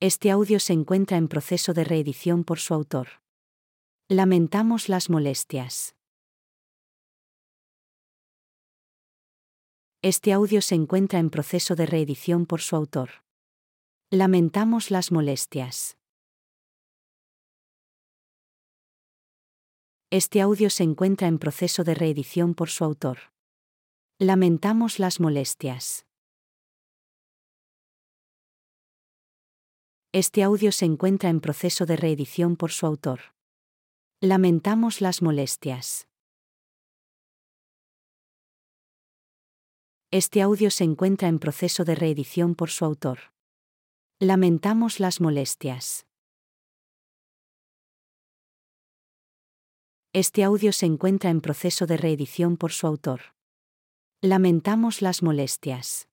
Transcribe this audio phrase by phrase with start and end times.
[0.00, 3.08] este audio se encuentra en proceso de reedición por su autor.
[4.08, 5.94] Lamentamos las molestias.
[10.00, 13.10] Este audio se encuentra en proceso de reedición por su autor.
[14.10, 15.98] Lamentamos las molestias.
[20.10, 23.18] Este audio se encuentra en proceso de reedición por su autor.
[24.18, 26.06] Lamentamos las molestias.
[30.16, 33.34] Este audio se encuentra en proceso de reedición por su autor.
[34.20, 36.06] Lamentamos las molestias.
[40.12, 43.32] Este audio se encuentra en proceso de reedición por su autor.
[44.20, 46.06] Lamentamos las molestias.
[50.12, 53.34] Este audio se encuentra en proceso de reedición por su autor.
[54.22, 56.06] Lamentamos las molestias.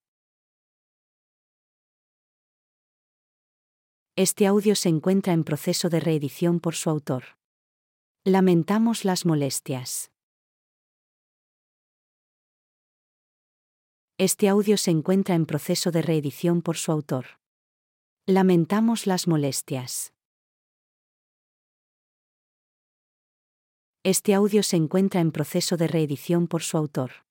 [4.14, 7.38] Este audio se encuentra en proceso de reedición por su autor.
[8.24, 10.12] Lamentamos las molestias.
[14.18, 17.40] Este audio se encuentra en proceso de reedición por su autor.
[18.26, 20.12] Lamentamos las molestias.
[24.02, 27.24] Este audio se encuentra en proceso de reedición por su autor.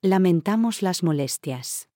[0.00, 1.91] Lamentamos las molestias.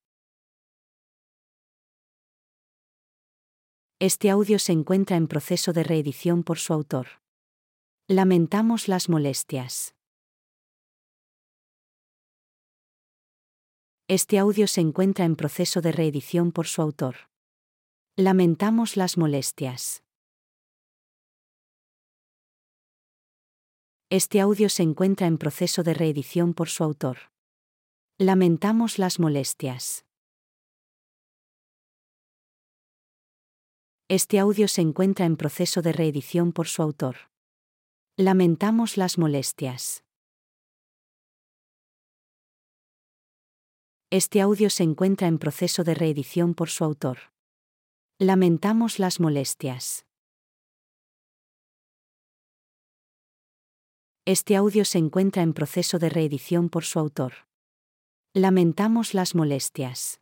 [3.98, 7.22] Este audio se encuentra en proceso de reedición por su autor.
[8.08, 9.94] Lamentamos las molestias.
[14.06, 17.30] Este audio se encuentra en proceso de reedición por su autor.
[18.16, 20.02] Lamentamos las molestias.
[24.10, 27.32] Este audio se encuentra en proceso de reedición por su autor.
[28.18, 30.05] Lamentamos las molestias.
[34.08, 37.16] Este audio se encuentra en proceso de reedición por su autor.
[38.16, 40.04] Lamentamos las molestias.
[44.10, 47.18] Este audio se encuentra en proceso de reedición por su autor.
[48.20, 50.06] Lamentamos las molestias.
[54.24, 57.48] Este audio se encuentra en proceso de reedición por su autor.
[58.34, 60.20] Lamentamos las molestias.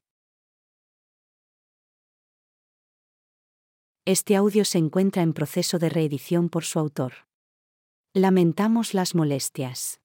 [4.06, 7.26] Este audio se encuentra en proceso de reedición por su autor.
[8.12, 10.02] Lamentamos las molestias.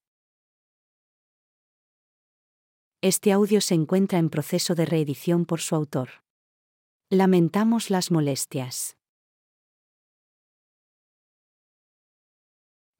[3.01, 6.23] Este audio se encuentra en proceso de reedición por su autor.
[7.09, 8.95] Lamentamos las molestias.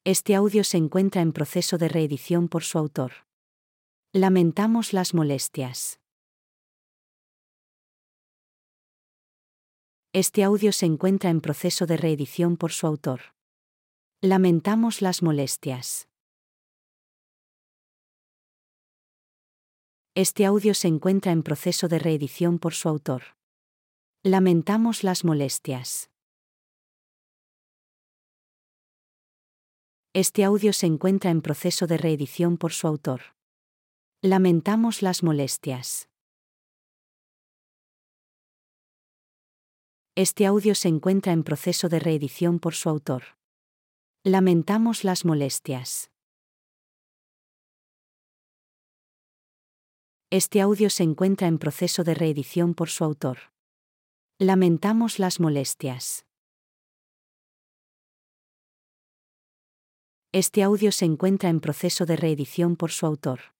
[0.04, 3.12] Este audio se encuentra en proceso de reedición por su autor.
[4.12, 5.99] Lamentamos las molestias.
[10.12, 13.20] Este audio se encuentra en proceso de reedición por su autor.
[14.20, 16.08] Lamentamos las molestias.
[20.16, 23.36] Este audio se encuentra en proceso de reedición por su autor.
[24.24, 26.10] Lamentamos las molestias.
[30.12, 33.36] Este audio se encuentra en proceso de reedición por su autor.
[34.22, 36.09] Lamentamos las molestias.
[40.16, 43.22] Este audio se encuentra en proceso de reedición por su autor.
[44.24, 46.10] Lamentamos las molestias.
[50.28, 53.52] Este audio se encuentra en proceso de reedición por su autor.
[54.40, 56.26] Lamentamos las molestias.
[60.32, 63.54] Este audio se encuentra en proceso de reedición por su autor.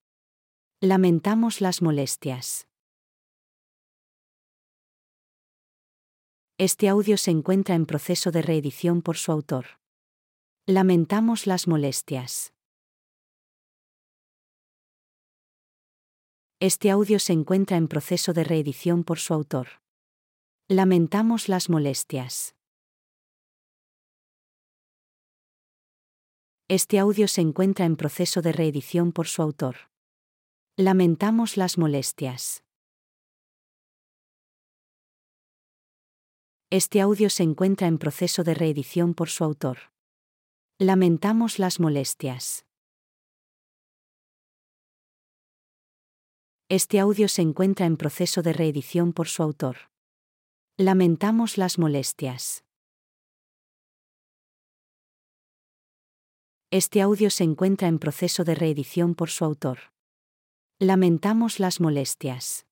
[0.80, 2.69] Lamentamos las molestias.
[6.62, 9.80] Este audio se encuentra en proceso de reedición por su autor.
[10.66, 12.52] Lamentamos las molestias.
[16.60, 19.80] Este audio se encuentra en proceso de reedición por su autor.
[20.68, 22.54] Lamentamos las molestias.
[26.68, 29.76] Este audio se encuentra en proceso de reedición por su autor.
[30.76, 32.64] Lamentamos las molestias.
[36.72, 39.90] Este audio se encuentra en proceso de reedición por su autor.
[40.78, 42.64] Lamentamos las molestias.
[46.68, 49.90] Este audio se encuentra en proceso de reedición por su autor.
[50.76, 52.62] Lamentamos las molestias.
[56.70, 59.92] Este audio se encuentra en proceso de reedición por su autor.
[60.78, 62.64] Lamentamos las molestias.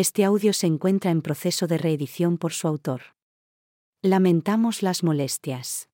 [0.00, 3.16] Este audio se encuentra en proceso de reedición por su autor.
[4.00, 5.90] Lamentamos las molestias.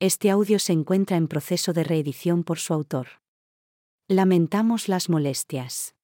[0.00, 3.22] Este audio se encuentra en proceso de reedición por su autor.
[4.08, 5.94] Lamentamos las molestias.